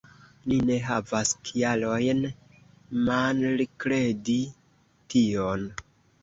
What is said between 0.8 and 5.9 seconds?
havas kialojn malkredi tion.